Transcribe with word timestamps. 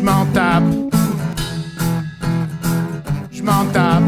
Je 0.00 0.04
m'en 0.06 0.24
tape. 0.32 0.64
Je 3.30 3.42
m'en 3.42 3.66
tape. 3.66 4.02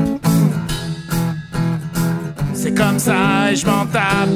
C'est 2.54 2.72
comme 2.74 2.98
ça 2.98 3.52
je 3.54 3.66
m'en 3.66 3.84
tape. 3.84 4.30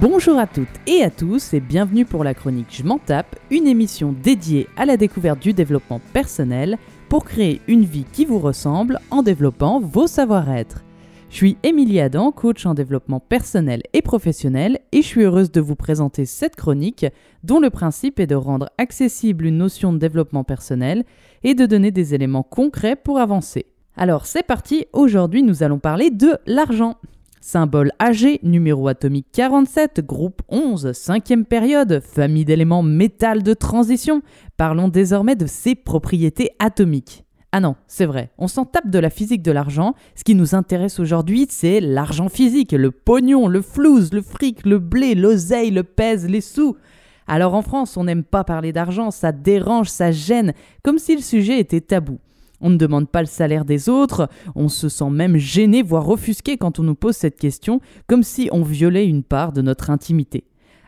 Bonjour 0.00 0.38
à 0.38 0.46
toutes 0.46 0.66
et 0.86 1.02
à 1.02 1.10
tous 1.10 1.52
et 1.52 1.60
bienvenue 1.60 2.06
pour 2.06 2.24
la 2.24 2.32
chronique 2.32 2.68
Je 2.70 2.84
m'en 2.84 2.96
tape, 2.96 3.36
une 3.50 3.66
émission 3.66 4.14
dédiée 4.22 4.66
à 4.78 4.86
la 4.86 4.96
découverte 4.96 5.40
du 5.40 5.52
développement 5.52 6.00
personnel 6.14 6.78
pour 7.10 7.26
créer 7.26 7.60
une 7.68 7.84
vie 7.84 8.06
qui 8.10 8.24
vous 8.24 8.38
ressemble 8.38 8.98
en 9.10 9.22
développant 9.22 9.78
vos 9.78 10.06
savoir-être. 10.06 10.82
Je 11.32 11.38
suis 11.38 11.56
Émilie 11.62 11.98
Adam, 11.98 12.30
coach 12.30 12.66
en 12.66 12.74
développement 12.74 13.18
personnel 13.18 13.80
et 13.94 14.02
professionnel, 14.02 14.80
et 14.92 15.00
je 15.00 15.06
suis 15.06 15.22
heureuse 15.22 15.50
de 15.50 15.62
vous 15.62 15.76
présenter 15.76 16.26
cette 16.26 16.56
chronique 16.56 17.06
dont 17.42 17.58
le 17.58 17.70
principe 17.70 18.20
est 18.20 18.26
de 18.26 18.34
rendre 18.34 18.68
accessible 18.76 19.46
une 19.46 19.56
notion 19.56 19.94
de 19.94 19.98
développement 19.98 20.44
personnel 20.44 21.04
et 21.42 21.54
de 21.54 21.64
donner 21.64 21.90
des 21.90 22.14
éléments 22.14 22.42
concrets 22.42 22.96
pour 22.96 23.18
avancer. 23.18 23.64
Alors 23.96 24.26
c'est 24.26 24.42
parti, 24.42 24.84
aujourd'hui 24.92 25.42
nous 25.42 25.62
allons 25.62 25.78
parler 25.78 26.10
de 26.10 26.36
l'argent. 26.44 26.98
Symbole 27.40 27.92
AG, 27.98 28.38
numéro 28.42 28.86
atomique 28.88 29.28
47, 29.32 30.04
groupe 30.04 30.42
11, 30.50 30.92
cinquième 30.92 31.46
période, 31.46 32.02
famille 32.04 32.44
d'éléments 32.44 32.82
métal 32.82 33.42
de 33.42 33.54
transition. 33.54 34.20
Parlons 34.58 34.88
désormais 34.88 35.34
de 35.34 35.46
ses 35.46 35.76
propriétés 35.76 36.50
atomiques. 36.58 37.24
Ah 37.54 37.60
non, 37.60 37.76
c'est 37.86 38.06
vrai, 38.06 38.30
on 38.38 38.48
s'en 38.48 38.64
tape 38.64 38.88
de 38.88 38.98
la 38.98 39.10
physique 39.10 39.42
de 39.42 39.52
l'argent. 39.52 39.94
Ce 40.16 40.24
qui 40.24 40.34
nous 40.34 40.54
intéresse 40.54 40.98
aujourd'hui, 40.98 41.46
c'est 41.50 41.80
l'argent 41.80 42.30
physique, 42.30 42.72
le 42.72 42.90
pognon, 42.90 43.46
le 43.46 43.60
flouze, 43.60 44.14
le 44.14 44.22
fric, 44.22 44.64
le 44.64 44.78
blé, 44.78 45.14
l'oseille, 45.14 45.70
le 45.70 45.82
pèse, 45.82 46.26
les 46.26 46.40
sous. 46.40 46.76
Alors 47.26 47.54
en 47.54 47.60
France, 47.60 47.98
on 47.98 48.04
n'aime 48.04 48.24
pas 48.24 48.42
parler 48.42 48.72
d'argent, 48.72 49.10
ça 49.10 49.32
dérange, 49.32 49.88
ça 49.88 50.12
gêne, 50.12 50.54
comme 50.82 50.98
si 50.98 51.14
le 51.14 51.20
sujet 51.20 51.60
était 51.60 51.82
tabou. 51.82 52.18
On 52.62 52.70
ne 52.70 52.78
demande 52.78 53.10
pas 53.10 53.20
le 53.20 53.26
salaire 53.26 53.66
des 53.66 53.90
autres, 53.90 54.30
on 54.54 54.70
se 54.70 54.88
sent 54.88 55.10
même 55.10 55.36
gêné, 55.36 55.82
voire 55.82 56.08
offusqué 56.08 56.56
quand 56.56 56.78
on 56.78 56.84
nous 56.84 56.94
pose 56.94 57.16
cette 57.16 57.38
question, 57.38 57.80
comme 58.06 58.22
si 58.22 58.48
on 58.50 58.62
violait 58.62 59.06
une 59.06 59.24
part 59.24 59.52
de 59.52 59.60
notre 59.60 59.90
intimité. 59.90 60.44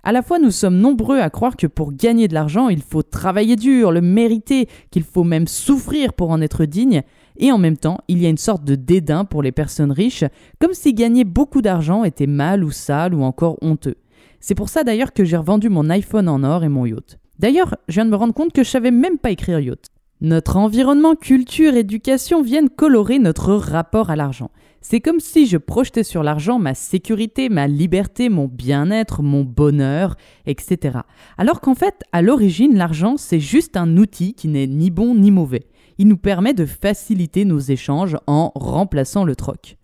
À 0.06 0.12
la 0.12 0.20
fois, 0.20 0.38
nous 0.38 0.50
sommes 0.50 0.76
nombreux 0.76 1.18
à 1.18 1.30
croire 1.30 1.56
que 1.56 1.66
pour 1.66 1.94
gagner 1.94 2.28
de 2.28 2.34
l'argent, 2.34 2.68
il 2.68 2.82
faut 2.82 3.02
travailler 3.02 3.56
dur, 3.56 3.90
le 3.90 4.02
mériter, 4.02 4.68
qu'il 4.90 5.02
faut 5.02 5.24
même 5.24 5.48
souffrir 5.48 6.12
pour 6.12 6.30
en 6.30 6.42
être 6.42 6.66
digne, 6.66 7.02
et 7.38 7.50
en 7.50 7.56
même 7.56 7.78
temps, 7.78 7.96
il 8.06 8.22
y 8.22 8.26
a 8.26 8.28
une 8.28 8.36
sorte 8.36 8.64
de 8.64 8.74
dédain 8.74 9.24
pour 9.24 9.42
les 9.42 9.50
personnes 9.50 9.92
riches, 9.92 10.24
comme 10.60 10.74
si 10.74 10.92
gagner 10.92 11.24
beaucoup 11.24 11.62
d'argent 11.62 12.04
était 12.04 12.26
mal 12.26 12.64
ou 12.64 12.70
sale 12.70 13.14
ou 13.14 13.22
encore 13.22 13.56
honteux. 13.62 13.96
C'est 14.40 14.54
pour 14.54 14.68
ça 14.68 14.84
d'ailleurs 14.84 15.14
que 15.14 15.24
j'ai 15.24 15.38
revendu 15.38 15.70
mon 15.70 15.88
iPhone 15.88 16.28
en 16.28 16.44
or 16.44 16.64
et 16.64 16.68
mon 16.68 16.84
yacht. 16.84 17.18
D'ailleurs, 17.38 17.74
je 17.88 17.94
viens 17.94 18.04
de 18.04 18.10
me 18.10 18.16
rendre 18.16 18.34
compte 18.34 18.52
que 18.52 18.62
je 18.62 18.68
savais 18.68 18.90
même 18.90 19.16
pas 19.16 19.30
écrire 19.30 19.58
yacht. 19.58 19.90
Notre 20.24 20.56
environnement, 20.56 21.16
culture, 21.16 21.74
éducation 21.74 22.40
viennent 22.40 22.70
colorer 22.70 23.18
notre 23.18 23.52
rapport 23.52 24.08
à 24.08 24.16
l'argent. 24.16 24.50
C'est 24.80 25.00
comme 25.00 25.20
si 25.20 25.46
je 25.46 25.58
projetais 25.58 26.02
sur 26.02 26.22
l'argent 26.22 26.58
ma 26.58 26.72
sécurité, 26.72 27.50
ma 27.50 27.66
liberté, 27.66 28.30
mon 28.30 28.48
bien-être, 28.48 29.22
mon 29.22 29.42
bonheur, 29.44 30.16
etc. 30.46 31.00
Alors 31.36 31.60
qu'en 31.60 31.74
fait, 31.74 32.04
à 32.12 32.22
l'origine, 32.22 32.74
l'argent, 32.74 33.18
c'est 33.18 33.38
juste 33.38 33.76
un 33.76 33.98
outil 33.98 34.32
qui 34.32 34.48
n'est 34.48 34.66
ni 34.66 34.90
bon 34.90 35.14
ni 35.14 35.30
mauvais. 35.30 35.66
Il 35.98 36.08
nous 36.08 36.16
permet 36.16 36.54
de 36.54 36.64
faciliter 36.64 37.44
nos 37.44 37.58
échanges 37.58 38.16
en 38.26 38.50
remplaçant 38.54 39.24
le 39.24 39.36
troc. 39.36 39.76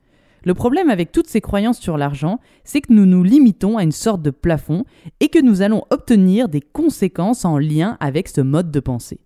Le 0.44 0.54
problème 0.54 0.88
avec 0.88 1.12
toutes 1.12 1.28
ces 1.28 1.42
croyances 1.42 1.80
sur 1.80 1.98
l'argent, 1.98 2.40
c'est 2.64 2.80
que 2.80 2.94
nous 2.94 3.04
nous 3.04 3.24
limitons 3.24 3.76
à 3.76 3.82
une 3.82 3.92
sorte 3.92 4.22
de 4.22 4.30
plafond 4.30 4.86
et 5.20 5.28
que 5.28 5.38
nous 5.38 5.60
allons 5.60 5.84
obtenir 5.90 6.48
des 6.48 6.62
conséquences 6.62 7.44
en 7.44 7.58
lien 7.58 7.98
avec 8.00 8.26
ce 8.26 8.40
mode 8.40 8.70
de 8.70 8.80
pensée. 8.80 9.20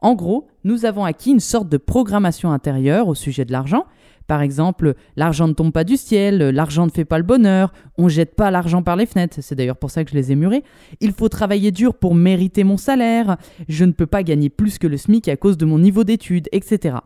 En 0.00 0.14
gros, 0.14 0.46
nous 0.64 0.84
avons 0.84 1.04
acquis 1.04 1.30
une 1.30 1.40
sorte 1.40 1.68
de 1.68 1.76
programmation 1.76 2.52
intérieure 2.52 3.08
au 3.08 3.14
sujet 3.14 3.44
de 3.44 3.52
l'argent. 3.52 3.84
Par 4.28 4.42
exemple, 4.42 4.94
l'argent 5.16 5.48
ne 5.48 5.54
tombe 5.54 5.72
pas 5.72 5.84
du 5.84 5.96
ciel, 5.96 6.50
l'argent 6.50 6.84
ne 6.84 6.90
fait 6.90 7.06
pas 7.06 7.16
le 7.16 7.24
bonheur, 7.24 7.72
on 7.96 8.08
jette 8.08 8.36
pas 8.36 8.50
l'argent 8.50 8.82
par 8.82 8.94
les 8.94 9.06
fenêtres, 9.06 9.38
c'est 9.40 9.54
d'ailleurs 9.54 9.78
pour 9.78 9.90
ça 9.90 10.04
que 10.04 10.10
je 10.10 10.14
les 10.14 10.30
ai 10.30 10.36
murés. 10.36 10.64
Il 11.00 11.12
faut 11.12 11.30
travailler 11.30 11.70
dur 11.70 11.94
pour 11.94 12.14
mériter 12.14 12.62
mon 12.62 12.76
salaire, 12.76 13.38
je 13.68 13.86
ne 13.86 13.92
peux 13.92 14.06
pas 14.06 14.22
gagner 14.22 14.50
plus 14.50 14.78
que 14.78 14.86
le 14.86 14.98
SMIC 14.98 15.28
à 15.28 15.36
cause 15.38 15.56
de 15.56 15.64
mon 15.64 15.78
niveau 15.78 16.04
d'études, 16.04 16.48
etc. 16.52 16.96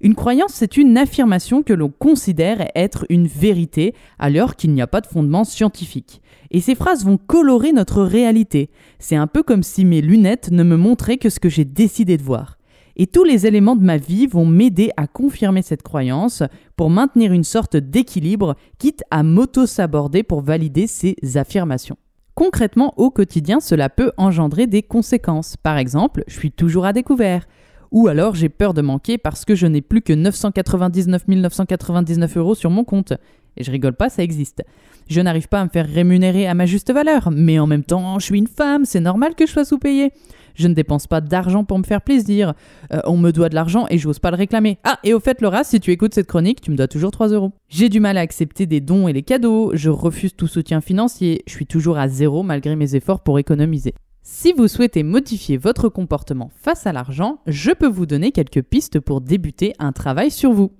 Une 0.00 0.14
croyance, 0.14 0.52
c'est 0.52 0.76
une 0.76 0.98
affirmation 0.98 1.62
que 1.62 1.72
l'on 1.72 1.90
considère 1.90 2.68
être 2.74 3.06
une 3.08 3.26
vérité 3.26 3.94
alors 4.18 4.56
qu'il 4.56 4.72
n'y 4.72 4.82
a 4.82 4.86
pas 4.86 5.00
de 5.00 5.06
fondement 5.06 5.44
scientifique. 5.44 6.20
Et 6.50 6.60
ces 6.60 6.74
phrases 6.74 7.04
vont 7.04 7.18
colorer 7.18 7.72
notre 7.72 8.02
réalité. 8.02 8.70
C'est 8.98 9.16
un 9.16 9.26
peu 9.26 9.42
comme 9.42 9.62
si 9.62 9.84
mes 9.84 10.00
lunettes 10.00 10.50
ne 10.50 10.62
me 10.62 10.76
montraient 10.76 11.16
que 11.16 11.30
ce 11.30 11.40
que 11.40 11.48
j'ai 11.48 11.64
décidé 11.64 12.16
de 12.16 12.22
voir. 12.22 12.58
Et 12.98 13.06
tous 13.06 13.24
les 13.24 13.46
éléments 13.46 13.76
de 13.76 13.84
ma 13.84 13.98
vie 13.98 14.26
vont 14.26 14.46
m'aider 14.46 14.90
à 14.96 15.06
confirmer 15.06 15.62
cette 15.62 15.82
croyance 15.82 16.42
pour 16.76 16.88
maintenir 16.88 17.32
une 17.32 17.44
sorte 17.44 17.76
d'équilibre, 17.76 18.56
quitte 18.78 19.02
à 19.10 19.22
m'auto-saborder 19.22 20.22
pour 20.22 20.40
valider 20.40 20.86
ces 20.86 21.16
affirmations. 21.34 21.98
Concrètement, 22.34 22.94
au 22.96 23.10
quotidien, 23.10 23.60
cela 23.60 23.90
peut 23.90 24.12
engendrer 24.16 24.66
des 24.66 24.82
conséquences. 24.82 25.56
Par 25.56 25.78
exemple, 25.78 26.22
je 26.26 26.38
suis 26.38 26.52
toujours 26.52 26.86
à 26.86 26.92
découvert. 26.92 27.46
Ou 27.92 28.08
alors 28.08 28.34
j'ai 28.34 28.48
peur 28.48 28.74
de 28.74 28.82
manquer 28.82 29.18
parce 29.18 29.44
que 29.44 29.54
je 29.54 29.66
n'ai 29.66 29.80
plus 29.80 30.02
que 30.02 30.12
999 30.12 31.28
999 31.28 32.36
euros 32.36 32.54
sur 32.54 32.70
mon 32.70 32.84
compte. 32.84 33.12
Et 33.56 33.64
je 33.64 33.70
rigole 33.70 33.94
pas, 33.94 34.08
ça 34.08 34.22
existe. 34.22 34.62
Je 35.08 35.20
n'arrive 35.20 35.48
pas 35.48 35.60
à 35.60 35.64
me 35.64 35.70
faire 35.70 35.88
rémunérer 35.88 36.46
à 36.46 36.54
ma 36.54 36.66
juste 36.66 36.92
valeur, 36.92 37.30
mais 37.30 37.58
en 37.58 37.66
même 37.66 37.84
temps, 37.84 38.18
je 38.18 38.26
suis 38.26 38.38
une 38.38 38.48
femme, 38.48 38.84
c'est 38.84 39.00
normal 39.00 39.34
que 39.34 39.46
je 39.46 39.52
sois 39.52 39.64
sous-payée. 39.64 40.12
Je 40.56 40.68
ne 40.68 40.74
dépense 40.74 41.06
pas 41.06 41.20
d'argent 41.20 41.64
pour 41.64 41.78
me 41.78 41.84
faire 41.84 42.00
plaisir. 42.00 42.54
Euh, 42.92 43.00
on 43.04 43.16
me 43.16 43.30
doit 43.30 43.50
de 43.50 43.54
l'argent 43.54 43.86
et 43.90 43.98
j'ose 43.98 44.18
pas 44.18 44.30
le 44.30 44.36
réclamer. 44.36 44.78
Ah, 44.84 44.98
et 45.04 45.12
au 45.12 45.20
fait, 45.20 45.40
Laura, 45.42 45.64
si 45.64 45.80
tu 45.80 45.92
écoutes 45.92 46.14
cette 46.14 46.26
chronique, 46.26 46.62
tu 46.62 46.70
me 46.70 46.76
dois 46.76 46.88
toujours 46.88 47.10
3 47.10 47.28
euros. 47.28 47.52
J'ai 47.68 47.88
du 47.88 48.00
mal 48.00 48.16
à 48.16 48.22
accepter 48.22 48.66
des 48.66 48.80
dons 48.80 49.06
et 49.06 49.12
les 49.12 49.22
cadeaux. 49.22 49.72
Je 49.74 49.90
refuse 49.90 50.34
tout 50.34 50.46
soutien 50.46 50.80
financier. 50.80 51.42
Je 51.46 51.52
suis 51.52 51.66
toujours 51.66 51.98
à 51.98 52.08
zéro 52.08 52.42
malgré 52.42 52.74
mes 52.74 52.94
efforts 52.94 53.20
pour 53.20 53.38
économiser. 53.38 53.94
Si 54.28 54.52
vous 54.52 54.66
souhaitez 54.66 55.04
modifier 55.04 55.56
votre 55.56 55.88
comportement 55.88 56.50
face 56.60 56.88
à 56.88 56.92
l'argent, 56.92 57.38
je 57.46 57.70
peux 57.70 57.86
vous 57.86 58.06
donner 58.06 58.32
quelques 58.32 58.60
pistes 58.60 58.98
pour 58.98 59.20
débuter 59.20 59.72
un 59.78 59.92
travail 59.92 60.32
sur 60.32 60.52
vous. 60.52 60.72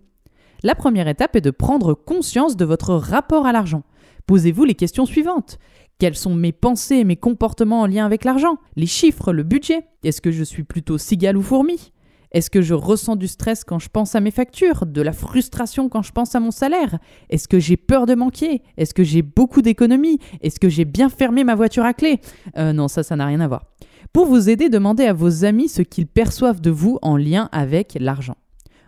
La 0.65 0.75
première 0.75 1.07
étape 1.07 1.37
est 1.37 1.43
de 1.43 1.53
prendre 1.53 1.95
conscience 1.95 2.57
de 2.57 2.65
votre 2.65 2.95
rapport 2.95 3.47
à 3.47 3.53
l'argent. 3.53 3.85
Posez-vous 4.27 4.65
les 4.65 4.75
questions 4.75 5.07
suivantes. 5.07 5.61
Quelles 6.01 6.17
sont 6.17 6.35
mes 6.35 6.51
pensées 6.51 6.97
et 6.97 7.05
mes 7.05 7.15
comportements 7.15 7.83
en 7.83 7.87
lien 7.87 8.05
avec 8.05 8.25
l'argent? 8.25 8.59
Les 8.75 8.87
chiffres, 8.87 9.33
le 9.33 9.45
budget? 9.45 9.87
Est-ce 10.03 10.21
que 10.21 10.33
je 10.33 10.43
suis 10.43 10.65
plutôt 10.65 10.99
cigale 10.99 11.37
ou 11.37 11.43
fourmi? 11.43 11.93
Est-ce 12.33 12.51
que 12.51 12.61
je 12.63 12.75
ressens 12.75 13.17
du 13.17 13.29
stress 13.29 13.65
quand 13.65 13.79
je 13.79 13.89
pense 13.89 14.15
à 14.15 14.21
mes 14.21 14.31
factures 14.31 14.85
De 14.87 15.03
la 15.03 15.13
frustration 15.13 15.89
quand 15.89 16.03
je 16.03 16.13
pense 16.13 16.35
à 16.35 16.41
mon 16.41 16.51
salaire? 16.51 16.99
Est-ce 17.31 17.49
que 17.49 17.59
j'ai 17.59 17.77
peur 17.77 18.07
de 18.07 18.15
manquer? 18.15 18.63
Est-ce 18.77 18.95
que 18.95 19.05
j'ai 19.05 19.23
beaucoup 19.23 19.63
d'économies? 19.63 20.19
Est-ce 20.43 20.61
que 20.61 20.69
j'ai 20.69 20.85
bien 20.85 21.09
fermé 21.09 21.45
ma 21.45 21.55
voiture 21.55 21.85
à 21.85 21.95
clé? 21.95 22.21
Euh, 22.57 22.73
Non, 22.73 22.89
ça, 22.89 23.03
ça 23.03 23.17
n'a 23.17 23.27
rien 23.27 23.41
à 23.41 23.49
voir. 23.49 23.65
Pour 24.13 24.27
vous 24.27 24.49
aider, 24.49 24.69
demandez 24.69 25.05
à 25.05 25.13
vos 25.13 25.45
amis 25.45 25.69
ce 25.69 25.83
qu'ils 25.83 26.07
perçoivent 26.07 26.61
de 26.61 26.71
vous 26.71 26.99
en 27.03 27.17
lien 27.17 27.49
avec 27.53 27.97
l'argent. 28.01 28.37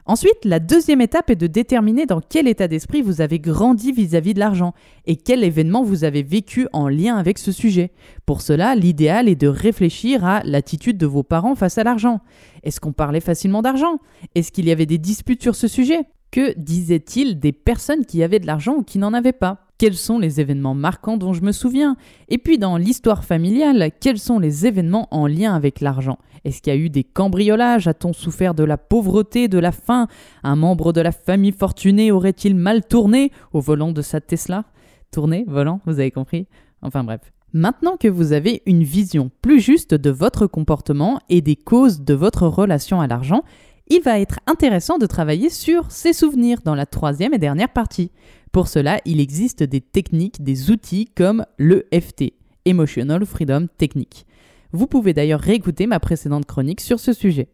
Ensuite, 0.08 0.46
la 0.46 0.58
deuxième 0.58 1.02
étape 1.02 1.28
est 1.28 1.36
de 1.36 1.46
déterminer 1.46 2.06
dans 2.06 2.22
quel 2.22 2.48
état 2.48 2.66
d'esprit 2.66 3.02
vous 3.02 3.20
avez 3.20 3.38
grandi 3.38 3.92
vis-à-vis 3.92 4.32
de 4.32 4.38
l'argent 4.38 4.72
et 5.04 5.16
quel 5.16 5.44
événement 5.44 5.82
vous 5.82 6.02
avez 6.02 6.22
vécu 6.22 6.66
en 6.72 6.88
lien 6.88 7.19
avec 7.19 7.36
ce 7.36 7.52
sujet. 7.52 7.92
Pour 8.24 8.41
cela, 8.41 8.74
l'idéal 8.74 9.28
est 9.28 9.36
de 9.36 9.48
réfléchir 9.48 10.24
à 10.24 10.42
l'attitude 10.44 10.97
de 10.97 11.04
vos 11.04 11.24
parents 11.24 11.54
face 11.54 11.76
à 11.76 11.84
l'argent. 11.84 12.20
Est-ce 12.62 12.80
qu'on 12.80 12.94
parlait 12.94 13.20
facilement 13.20 13.60
d'argent? 13.60 13.98
Est-ce 14.34 14.50
qu'il 14.50 14.66
y 14.66 14.72
avait 14.72 14.86
des 14.86 14.97
disputes 14.97 15.42
sur 15.42 15.54
ce 15.54 15.68
sujet? 15.68 16.00
Que 16.30 16.59
disaient-ils 16.59 17.38
des 17.38 17.53
personnes 17.53 18.06
qui 18.06 18.22
avaient 18.22 18.41
de 18.41 18.47
l'argent 18.47 18.77
ou 18.77 18.83
qui 18.84 18.98
n'en 18.98 19.12
avaient 19.12 19.33
pas? 19.33 19.67
Quels 19.78 19.97
sont 19.97 20.19
les 20.19 20.41
événements 20.41 20.75
marquants 20.75 21.16
dont 21.16 21.33
je 21.33 21.42
me 21.42 21.53
souviens? 21.53 21.97
Et 22.28 22.39
puis 22.39 22.59
dans 22.59 22.77
l'histoire 22.77 23.25
familiale, 23.25 23.91
quels 24.01 24.19
sont 24.19 24.39
les 24.39 24.66
événements 24.66 25.09
en 25.13 25.27
lien 25.27 25.54
avec 25.54 25.80
l'argent? 25.80 26.19
Est-ce 26.45 26.60
qu'il 26.60 26.72
y 26.72 26.77
a 26.77 26.78
eu 26.78 26.91
des 26.91 27.04
cambriolages? 27.04 27.86
A-t-on 27.86 28.13
souffert 28.13 28.54
de 28.54 28.65
la 28.65 28.77
pauvreté, 28.77 29.48
de 29.48 29.59
la 29.59 29.72
faim? 29.72 30.09
Un 30.42 30.57
membre 30.57 30.92
de 30.92 31.01
la 31.01 31.13
famille 31.13 31.53
fortunée 31.53 32.10
aurait-il 32.10 32.57
mal 32.57 32.84
tourné 32.84 33.30
au 33.53 33.60
volant 33.60 33.92
de 33.92 34.03
sa 34.03 34.21
Tesla? 34.21 34.65
Tourné, 35.13 35.45
volant, 35.47 35.81
vous 35.86 36.01
avez 36.01 36.10
compris? 36.10 36.47
Enfin 36.83 37.04
bref. 37.04 37.21
Maintenant 37.54 37.97
que 37.97 38.09
vous 38.09 38.33
avez 38.33 38.63
une 38.66 38.83
vision 38.83 39.31
plus 39.41 39.60
juste 39.60 39.95
de 39.95 40.10
votre 40.10 40.47
comportement 40.47 41.19
et 41.31 41.41
des 41.41 41.57
causes 41.57 42.03
de 42.03 42.13
votre 42.13 42.47
relation 42.47 43.01
à 43.01 43.07
l'argent, 43.07 43.42
il 43.89 44.03
va 44.03 44.21
être 44.21 44.39
intéressant 44.47 44.98
de 44.98 45.07
travailler 45.07 45.48
sur 45.48 45.91
ses 45.91 46.13
souvenirs 46.13 46.59
dans 46.63 46.74
la 46.74 46.84
troisième 46.84 47.33
et 47.33 47.39
dernière 47.39 47.71
partie. 47.71 48.10
Pour 48.53 48.68
cela, 48.68 49.00
il 49.04 49.21
existe 49.21 49.62
des 49.62 49.80
techniques, 49.80 50.42
des 50.42 50.71
outils 50.71 51.06
comme 51.15 51.45
l'EFT, 51.59 52.33
Emotional 52.65 53.24
Freedom 53.27 53.66
Technique. 53.77 54.27
Vous 54.72 54.86
pouvez 54.86 55.12
d'ailleurs 55.12 55.41
réécouter 55.41 55.86
ma 55.86 56.00
précédente 56.00 56.47
chronique 56.47 56.80
sur 56.80 57.00
ce 57.00 57.12
sujet. 57.12 57.48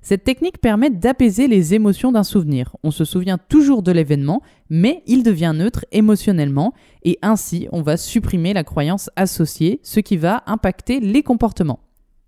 Cette 0.00 0.24
technique 0.24 0.58
permet 0.58 0.90
d'apaiser 0.90 1.48
les 1.48 1.74
émotions 1.74 2.12
d'un 2.12 2.22
souvenir. 2.22 2.76
On 2.82 2.90
se 2.90 3.04
souvient 3.04 3.38
toujours 3.38 3.82
de 3.82 3.92
l'événement, 3.92 4.42
mais 4.70 5.02
il 5.06 5.22
devient 5.22 5.52
neutre 5.54 5.84
émotionnellement, 5.92 6.72
et 7.02 7.18
ainsi 7.20 7.68
on 7.72 7.82
va 7.82 7.96
supprimer 7.96 8.54
la 8.54 8.64
croyance 8.64 9.10
associée, 9.16 9.80
ce 9.82 10.00
qui 10.00 10.16
va 10.16 10.44
impacter 10.46 11.00
les 11.00 11.22
comportements. 11.22 11.80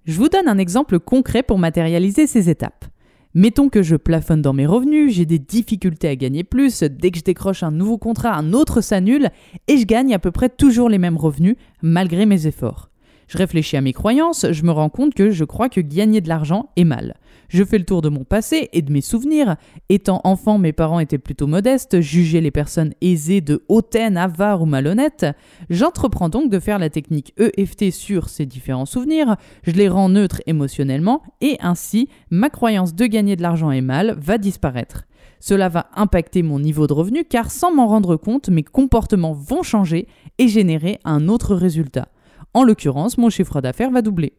Je 0.05 0.19
vous 0.19 0.29
donne 0.29 0.49
un 0.49 0.59
exemple 0.59 0.99
concret 0.99 1.43
pour 1.43 1.59
matérialiser 1.59 2.27
ces 2.27 2.51
étapes. 2.51 2.87
Mettons 3.33 3.69
que 3.69 3.85
je 3.85 3.95
plafonne 3.95 4.43
dans 4.43 4.53
mes 4.53 4.67
revenus, 4.67 5.15
j'ai 5.15 5.25
des 5.25 5.39
difficultés 5.39 6.09
à 6.09 6.17
gagner 6.17 6.43
plus, 6.43 6.83
dès 6.83 7.13
que 7.13 7.19
je 7.19 7.23
décroche 7.23 7.63
un 7.63 7.71
nouveau 7.71 7.97
contrat, 7.97 8.35
un 8.35 8.53
autre 8.53 8.81
s'annule, 8.81 9.31
et 9.69 9.79
je 9.79 9.87
gagne 9.87 10.13
à 10.13 10.19
peu 10.19 10.33
près 10.33 10.49
toujours 10.49 10.89
les 10.89 10.99
mêmes 10.99 11.17
revenus, 11.17 11.55
malgré 11.81 12.27
mes 12.27 12.49
efforts. 12.49 12.91
Je 13.31 13.39
réfléchis 13.39 13.77
à 13.77 13.81
mes 13.81 13.93
croyances, 13.93 14.45
je 14.51 14.65
me 14.65 14.73
rends 14.73 14.89
compte 14.89 15.15
que 15.15 15.31
je 15.31 15.45
crois 15.45 15.69
que 15.69 15.81
gagner 15.81 16.21
de 16.21 16.29
l'argent 16.29 16.71
est 16.75 16.83
mal. 16.83 17.15
Je 17.49 17.63
fais 17.63 17.79
le 17.79 17.85
tour 17.85 18.03
de 18.03 18.09
mon 18.09 18.25
passé 18.25 18.69
et 18.73 18.83
de 18.83 18.91
mes 18.91 19.01
souvenirs. 19.01 19.55
Étant 19.89 20.21
enfant, 20.25 20.59
mes 20.59 20.73
parents 20.73 20.99
étaient 20.99 21.17
plutôt 21.17 21.47
modestes, 21.47 22.01
jugeaient 22.01 22.41
les 22.41 22.51
personnes 22.51 22.93
aisées 23.01 23.41
de 23.41 23.65
hautaine, 23.69 24.17
avares 24.17 24.63
ou 24.63 24.67
malhonnêtes. 24.67 25.27
J'entreprends 25.69 26.29
donc 26.29 26.51
de 26.51 26.59
faire 26.59 26.81
la 26.81 26.91
technique 26.91 27.33
EFT 27.39 27.93
sur 27.93 28.29
ces 28.29 28.47
différents 28.47 28.85
souvenirs, 28.85 29.37
je 29.63 29.71
les 29.71 29.89
rends 29.89 30.09
neutres 30.09 30.43
émotionnellement 30.47 31.23
et 31.41 31.57
ainsi 31.61 32.09
ma 32.31 32.51
croyance 32.51 32.97
de 32.97 33.07
gagner 33.07 33.37
de 33.37 33.43
l'argent 33.43 33.71
est 33.71 33.81
mal 33.81 34.17
va 34.21 34.39
disparaître. 34.39 35.05
Cela 35.39 35.69
va 35.69 35.89
impacter 35.95 36.43
mon 36.43 36.59
niveau 36.59 36.89
de 36.89 36.95
revenu 36.95 37.25
car 37.25 37.53
sans 37.53 37.73
m'en 37.73 37.87
rendre 37.87 38.17
compte, 38.17 38.49
mes 38.49 38.65
comportements 38.65 39.35
vont 39.35 39.63
changer 39.63 40.09
et 40.39 40.49
générer 40.49 40.99
un 41.05 41.29
autre 41.29 41.55
résultat. 41.55 42.09
En 42.55 42.65
l'occurrence, 42.65 43.19
mon 43.19 43.31
chiffre 43.31 43.61
d'affaires 43.61 43.91
va 43.91 44.03
doubler. 44.03 44.33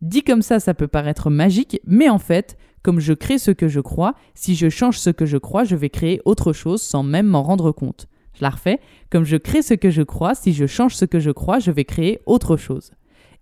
Dit 0.00 0.22
comme 0.22 0.42
ça, 0.42 0.58
ça 0.58 0.74
peut 0.74 0.88
paraître 0.88 1.30
magique, 1.30 1.80
mais 1.86 2.08
en 2.08 2.18
fait, 2.18 2.56
comme 2.82 2.98
je 2.98 3.12
crée 3.12 3.38
ce 3.38 3.52
que 3.52 3.68
je 3.68 3.78
crois, 3.78 4.14
si 4.34 4.56
je 4.56 4.68
change 4.68 4.98
ce 4.98 5.10
que 5.10 5.26
je 5.26 5.36
crois, 5.36 5.62
je 5.62 5.76
vais 5.76 5.90
créer 5.90 6.20
autre 6.24 6.52
chose 6.52 6.82
sans 6.82 7.04
même 7.04 7.26
m'en 7.26 7.44
rendre 7.44 7.70
compte. 7.70 8.08
Je 8.34 8.42
la 8.42 8.50
refais, 8.50 8.80
comme 9.10 9.24
je 9.24 9.36
crée 9.36 9.62
ce 9.62 9.74
que 9.74 9.90
je 9.90 10.02
crois, 10.02 10.34
si 10.34 10.52
je 10.52 10.66
change 10.66 10.96
ce 10.96 11.04
que 11.04 11.20
je 11.20 11.30
crois, 11.30 11.60
je 11.60 11.70
vais 11.70 11.84
créer 11.84 12.20
autre 12.26 12.56
chose. 12.56 12.92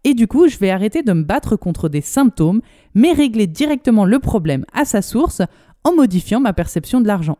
Et 0.04 0.14
du 0.14 0.26
coup, 0.26 0.48
je 0.48 0.58
vais 0.58 0.70
arrêter 0.70 1.02
de 1.02 1.12
me 1.12 1.22
battre 1.22 1.56
contre 1.56 1.88
des 1.88 2.00
symptômes, 2.02 2.60
mais 2.94 3.12
régler 3.12 3.46
directement 3.46 4.04
le 4.04 4.18
problème 4.18 4.66
à 4.74 4.84
sa 4.84 5.00
source 5.00 5.42
en 5.84 5.94
modifiant 5.94 6.40
ma 6.40 6.52
perception 6.52 7.00
de 7.00 7.06
l'argent. 7.06 7.38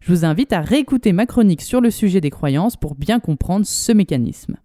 Je 0.00 0.12
vous 0.12 0.24
invite 0.24 0.52
à 0.52 0.60
réécouter 0.60 1.12
ma 1.12 1.26
chronique 1.26 1.62
sur 1.62 1.80
le 1.80 1.90
sujet 1.90 2.20
des 2.20 2.30
croyances 2.30 2.76
pour 2.76 2.94
bien 2.94 3.20
comprendre 3.20 3.66
ce 3.66 3.92
mécanisme. 3.92 4.56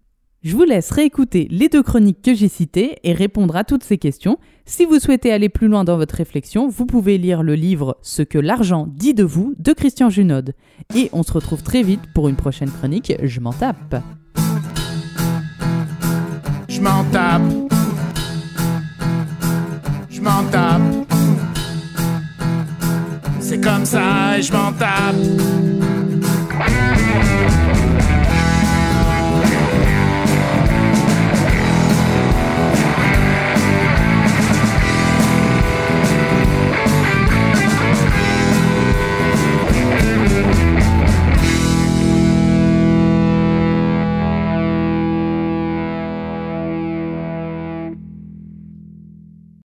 Je 0.46 0.54
vous 0.54 0.62
laisse 0.62 0.92
réécouter 0.92 1.48
les 1.50 1.68
deux 1.68 1.82
chroniques 1.82 2.22
que 2.22 2.32
j'ai 2.32 2.46
citées 2.46 2.98
et 3.02 3.12
répondre 3.12 3.56
à 3.56 3.64
toutes 3.64 3.82
ces 3.82 3.98
questions. 3.98 4.38
Si 4.64 4.84
vous 4.84 5.00
souhaitez 5.00 5.32
aller 5.32 5.48
plus 5.48 5.66
loin 5.66 5.82
dans 5.82 5.96
votre 5.96 6.14
réflexion, 6.14 6.68
vous 6.68 6.86
pouvez 6.86 7.18
lire 7.18 7.42
le 7.42 7.56
livre 7.56 7.98
Ce 8.00 8.22
que 8.22 8.38
l'argent 8.38 8.86
dit 8.88 9.12
de 9.12 9.24
vous 9.24 9.56
de 9.58 9.72
Christian 9.72 10.08
Junod. 10.08 10.54
Et 10.94 11.10
on 11.12 11.24
se 11.24 11.32
retrouve 11.32 11.64
très 11.64 11.82
vite 11.82 12.02
pour 12.14 12.28
une 12.28 12.36
prochaine 12.36 12.70
chronique 12.70 13.12
Je 13.24 13.40
m'en 13.40 13.52
tape. 13.52 13.96
Je 16.68 16.80
m'en 16.80 17.02
tape. 17.10 17.42
Je 20.08 20.20
m'en 20.20 20.44
tape. 20.52 20.80
C'est 23.40 23.60
comme 23.60 23.84
ça 23.84 24.40
je 24.40 24.52
m'en 24.52 24.72
tape. 24.72 25.16